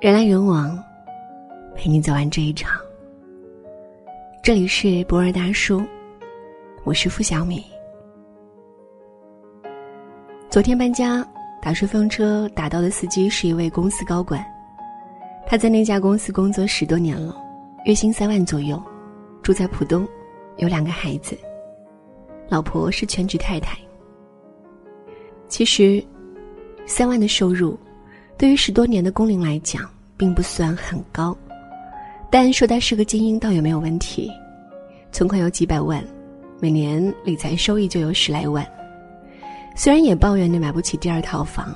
[0.00, 0.80] 人来人往，
[1.74, 2.80] 陪你走完这一场。
[4.44, 5.82] 这里是博尔大叔，
[6.84, 7.64] 我是付小米。
[10.48, 11.26] 昨天搬家，
[11.60, 14.40] 打顺风车打到的司机是一位公司高管，
[15.48, 17.36] 他在那家公司工作十多年了，
[17.84, 18.80] 月薪三万左右，
[19.42, 20.06] 住在浦东，
[20.58, 21.36] 有两个孩子，
[22.48, 23.76] 老婆是全职太太。
[25.48, 26.00] 其实，
[26.86, 27.76] 三万的收入。
[28.38, 29.82] 对于十多年的工龄来讲，
[30.16, 31.36] 并不算很高，
[32.30, 34.30] 但说他是个精英倒也没有问题。
[35.10, 36.04] 存款有几百万，
[36.60, 38.64] 每年理财收益就有十来万。
[39.74, 41.74] 虽然也抱怨着买不起第二套房，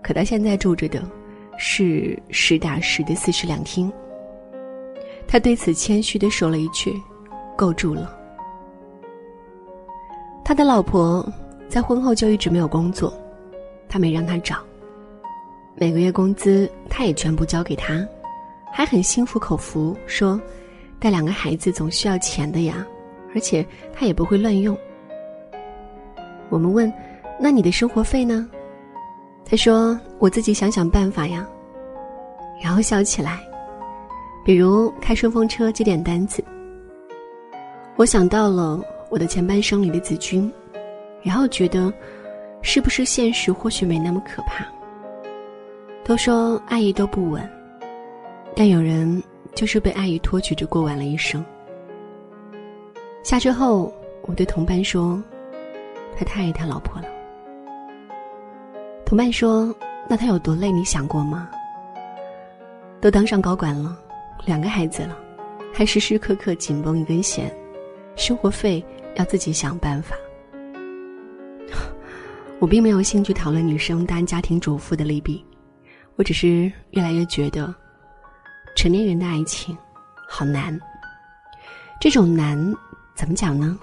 [0.00, 1.02] 可他现在住着的
[1.58, 3.92] 是实打实的四室两厅。
[5.26, 6.94] 他对此谦虚的说了一句
[7.56, 8.16] ：“够住了。”
[10.44, 11.28] 他的老婆
[11.68, 13.12] 在婚后就一直没有工作，
[13.88, 14.58] 他没让他找。
[15.80, 18.04] 每个月工资，他也全部交给他，
[18.72, 20.40] 还很心服口服，说
[20.98, 22.84] ：“带两个孩子总需要钱的呀，
[23.32, 24.76] 而且他也不会乱用。”
[26.50, 26.92] 我们问
[27.38, 28.48] ：“那你的生活费呢？”
[29.48, 31.46] 他说：“我自己想想办法呀。”
[32.60, 33.38] 然后笑起来，
[34.44, 36.42] 比如开顺风车接点单子。
[37.94, 40.52] 我想到了我的前半生里的子君，
[41.22, 41.92] 然后觉得，
[42.62, 44.66] 是不是现实或许没那么可怕？
[46.08, 47.46] 都说爱意都不稳，
[48.56, 49.22] 但有人
[49.54, 51.44] 就是被爱意托举着过完了一生。
[53.22, 53.92] 下车后，
[54.22, 55.22] 我对同伴说
[56.16, 57.06] ：“他太爱他老婆了。”
[59.04, 59.74] 同伴说
[60.08, 60.72] ：“那他有多累？
[60.72, 61.50] 你想过吗？
[63.02, 63.94] 都当上高管了，
[64.46, 65.14] 两个孩子了，
[65.74, 67.54] 还时时刻刻紧绷一根弦，
[68.16, 68.82] 生活费
[69.16, 70.16] 要自己想办法。
[72.60, 75.44] ”我并没有兴趣讨论女生当家庭主妇的利弊。
[76.18, 77.72] 我只是越来越觉得，
[78.74, 79.78] 成年人的爱情
[80.28, 80.76] 好难。
[82.00, 82.58] 这种难
[83.14, 83.78] 怎么讲呢？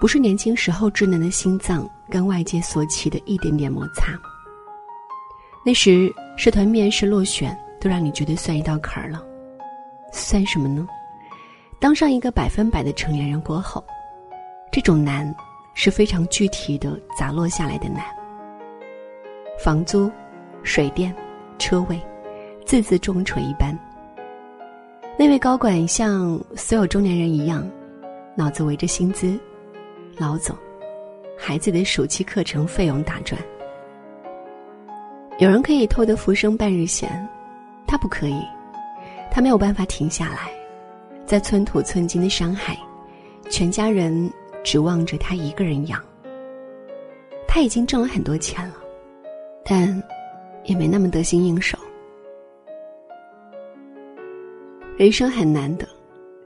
[0.00, 4.18] 不是年轻时候稚嫩的心脏跟外界所起的一点点摩擦。
[5.62, 9.22] 那时社团面试落选，都让你觉得算一道坎儿了。
[10.10, 10.88] 算什么呢？
[11.78, 13.84] 当上一个百分百的成年人过后，
[14.72, 15.34] 这种难
[15.74, 18.02] 是非常具体的砸落下来的难。
[19.62, 20.10] 房租、
[20.62, 21.14] 水电。
[21.58, 22.00] 车位，
[22.64, 23.76] 字字重锤一般。
[25.18, 27.68] 那位高管像所有中年人一样，
[28.36, 29.38] 脑子围着薪资、
[30.16, 30.56] 老总、
[31.36, 33.40] 孩子的暑期课程费用打转。
[35.38, 37.28] 有人可以偷得浮生半日闲，
[37.86, 38.42] 他不可以，
[39.30, 40.50] 他没有办法停下来，
[41.26, 42.78] 在寸土寸金的上海，
[43.50, 44.30] 全家人
[44.62, 46.00] 指望着他一个人养。
[47.46, 48.74] 他已经挣了很多钱了，
[49.64, 50.00] 但。
[50.68, 51.76] 也没那么得心应手。
[54.98, 55.88] 人生很难得，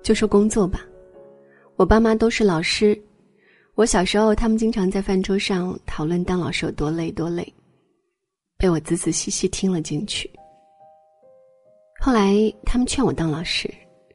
[0.03, 0.81] 就说工作吧。
[1.77, 2.99] 我爸妈都是老师，
[3.75, 7.53] 我小时候他们经常在饭桌上讨论当老师有多累多累，
[8.57, 10.31] 被我仔仔细细听了进去。
[12.01, 12.35] 后来
[12.65, 13.69] 他们劝我当老师，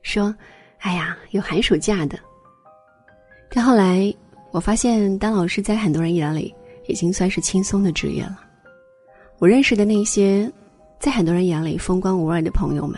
[0.04, 0.34] 说
[0.80, 2.18] ：“哎呀，有寒暑假的。”
[3.52, 4.14] 但后来
[4.52, 6.54] 我发现，当老师在很多人眼里
[6.88, 8.47] 已经算是轻松的职业了。
[9.40, 10.52] 我认识的那些，
[11.00, 12.98] 在很多人眼里风光无二的朋友们，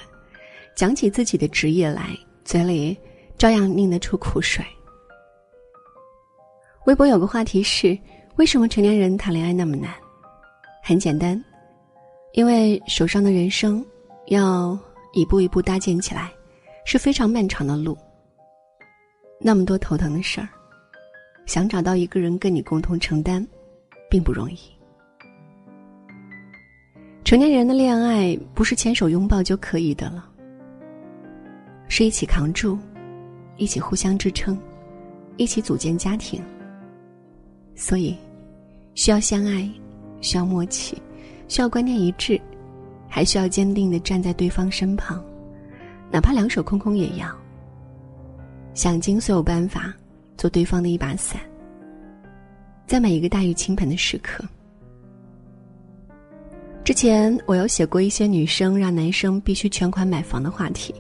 [0.74, 2.98] 讲起自己的职业来，嘴里
[3.38, 4.66] 照样拧得出苦水。
[6.86, 7.98] 微博有个话题是：
[8.38, 9.94] 为什么成年人谈恋爱那么难？
[10.82, 11.44] 很简单，
[12.32, 13.86] 因为手上的人生
[14.28, 14.80] 要
[15.12, 16.32] 一步一步搭建起来，
[16.86, 17.98] 是非常漫长的路。
[19.42, 20.48] 那么多头疼的事儿，
[21.46, 23.46] 想找到一个人跟你共同承担，
[24.10, 24.58] 并不容易。
[27.30, 30.28] 成年人的恋爱不是牵手拥抱就可以的了，
[31.88, 32.76] 是一起扛住，
[33.56, 34.58] 一起互相支撑，
[35.38, 36.42] 一起组建家庭。
[37.76, 38.18] 所以，
[38.96, 39.70] 需要相爱，
[40.22, 40.98] 需要默契，
[41.48, 42.42] 需要观念一致，
[43.08, 45.24] 还需要坚定的站在对方身旁，
[46.10, 47.32] 哪怕两手空空也要。
[48.74, 49.94] 想尽所有办法
[50.36, 51.40] 做对方的一把伞，
[52.88, 54.44] 在每一个大雨倾盆的时刻。
[56.90, 60.92] 之前我有写过一些女生让男生必须全款买房的话题。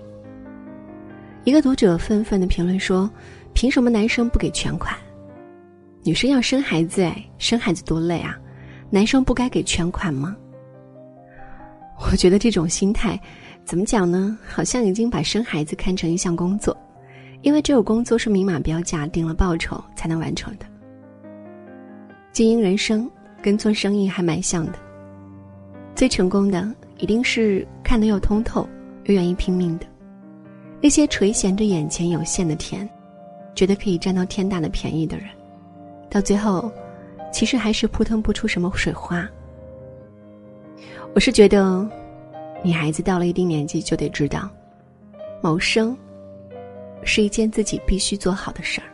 [1.46, 3.10] 一个读者愤愤的评论说
[3.56, 4.96] ：“凭什么男生不给全款？
[6.04, 8.38] 女生要生孩子哎，生孩子多累啊，
[8.92, 10.38] 男生不该给全款吗？”
[12.06, 13.20] 我觉得这种心态，
[13.66, 14.38] 怎么讲呢？
[14.48, 16.78] 好像已经把生孩子看成一项工作，
[17.42, 20.68] 因为只有工作是明码标价、定了报酬才能完成的。
[22.32, 23.10] 经营人生
[23.42, 24.74] 跟做生意还蛮像的。
[26.00, 26.66] 最成功的
[26.98, 28.66] 一定是看得又通透
[29.04, 29.86] 又愿意拼命的。
[30.82, 32.90] 那些垂涎着眼前有限的甜，
[33.54, 35.28] 觉得可以占到天大的便宜的人，
[36.10, 36.72] 到最后，
[37.34, 39.28] 其实还是扑腾不出什么水花。
[41.14, 41.86] 我是觉得，
[42.64, 44.50] 女孩子到了一定年纪就得知道，
[45.42, 45.94] 谋生
[47.04, 48.88] 是一件自己必须做好的事儿。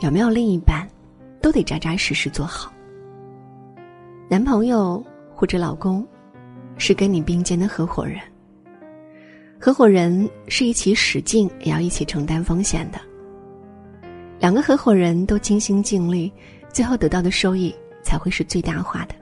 [0.00, 0.88] 有没有另一半，
[1.42, 2.72] 都得扎扎实实做好。
[4.30, 5.04] 男朋友
[5.42, 6.06] 或者老公，
[6.78, 8.20] 是跟你并肩的合伙人。
[9.60, 13.00] 合伙人是一起使劲也要一起承担风险的。
[14.38, 16.32] 两个合伙人都尽心尽力，
[16.72, 17.74] 最后得到的收益
[18.04, 19.16] 才会是最大化的。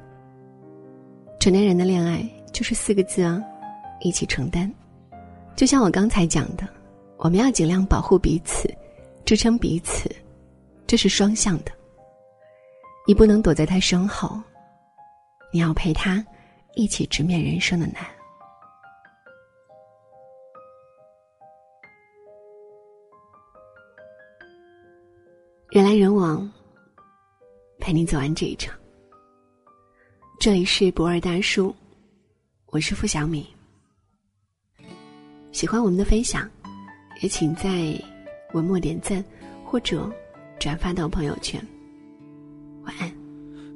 [1.38, 2.22] 成年人的恋爱
[2.52, 3.42] 就是四个字啊，
[4.00, 4.70] 一起承担。
[5.56, 6.68] 就像我刚才讲的，
[7.16, 8.70] 我们要尽量保护彼此，
[9.24, 10.14] 支撑彼此，
[10.86, 11.72] 这是双向的。
[13.08, 14.38] 你不能躲在他身后，
[15.52, 16.24] 你要陪他
[16.74, 17.96] 一起直面人生的难。
[25.70, 26.50] 人来人往，
[27.78, 28.74] 陪你走完这一场。
[30.40, 31.74] 这里是博尔大叔，
[32.66, 33.46] 我是付小米。
[35.52, 36.48] 喜欢我们的分享，
[37.22, 37.94] 也请在
[38.52, 39.24] 文末点赞
[39.64, 40.10] 或者
[40.58, 41.60] 转发到朋友圈。
[42.82, 43.19] 晚安。